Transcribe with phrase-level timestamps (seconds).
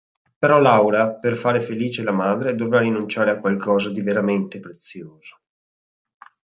[0.43, 5.39] Però Laura per fare felice la madre dovrà rinunciare a qualcosa di veramente prezioso..